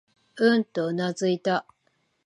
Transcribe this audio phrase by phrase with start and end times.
[0.37, 1.67] うん、とうなずいた。